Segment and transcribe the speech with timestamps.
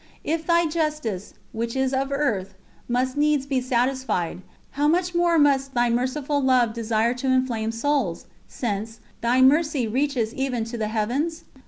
[0.23, 2.55] "If Thy Justice which is of earth
[2.87, 8.25] must needs be satisfied, how much more must Thy Merciful Love desire to inflame souls,
[8.47, 11.43] since "Thy mercy reacheth even to the Heavens"?